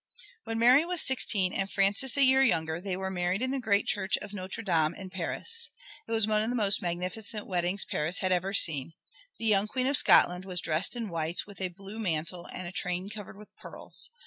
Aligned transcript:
When 0.45 0.57
Mary 0.57 0.83
was 0.83 0.99
sixteen 1.05 1.53
and 1.53 1.69
Francis 1.71 2.17
a 2.17 2.23
year 2.23 2.41
younger 2.41 2.81
they 2.81 2.97
were 2.97 3.11
married 3.11 3.43
in 3.43 3.51
the 3.51 3.59
great 3.59 3.85
church 3.85 4.17
of 4.17 4.33
Notre 4.33 4.63
Dame 4.63 4.95
in 4.95 5.11
Paris. 5.11 5.69
It 6.07 6.11
was 6.11 6.25
one 6.25 6.41
of 6.41 6.49
the 6.49 6.55
most 6.55 6.81
magnificent 6.81 7.45
weddings 7.45 7.85
Paris 7.85 8.17
had 8.17 8.31
ever 8.31 8.51
seen. 8.51 8.93
The 9.37 9.45
young 9.45 9.67
Queen 9.67 9.85
of 9.85 9.97
Scotland 9.97 10.43
was 10.43 10.59
dressed 10.59 10.95
in 10.95 11.07
white, 11.09 11.45
with 11.45 11.61
a 11.61 11.67
blue 11.67 11.99
mantle 11.99 12.47
and 12.51 12.67
a 12.67 12.71
train 12.71 13.11
covered 13.11 13.37
with 13.37 13.55
pearls. 13.57 14.09